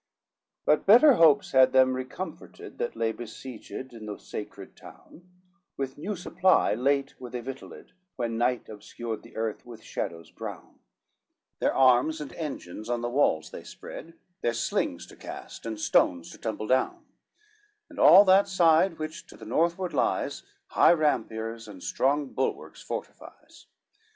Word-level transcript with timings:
I 0.01 0.65
But 0.65 0.87
better 0.87 1.13
hopes 1.17 1.51
had 1.51 1.73
them 1.73 1.93
recomforted 1.93 2.79
That 2.79 2.95
lay 2.95 3.11
besieged 3.11 3.93
in 3.93 4.07
the 4.07 4.17
sacred 4.17 4.75
town; 4.75 5.29
With 5.77 5.99
new 5.99 6.15
supply 6.15 6.73
late 6.73 7.13
were 7.19 7.29
they 7.29 7.39
victualled, 7.41 7.91
When 8.15 8.35
night 8.35 8.67
obscured 8.67 9.21
the 9.21 9.35
earth 9.35 9.63
with 9.63 9.83
shadows 9.83 10.31
brown; 10.31 10.79
Their 11.59 11.75
armes 11.75 12.19
and 12.19 12.33
engines 12.33 12.89
on 12.89 13.01
the 13.01 13.11
walls 13.11 13.51
they 13.51 13.63
spread, 13.63 14.15
Their 14.41 14.53
slings 14.53 15.05
to 15.05 15.15
cast, 15.15 15.67
and 15.67 15.79
stones 15.79 16.31
to 16.31 16.39
tumble 16.39 16.65
down; 16.65 17.05
And 17.87 17.99
all 17.99 18.25
that 18.25 18.47
side 18.47 18.97
which 18.97 19.27
to 19.27 19.37
the 19.37 19.45
northward 19.45 19.93
lies, 19.93 20.41
High 20.69 20.95
rampiers 20.95 21.67
and 21.67 21.83
strong 21.83 22.33
bulwarks 22.33 22.81
fortifies. 22.81 23.67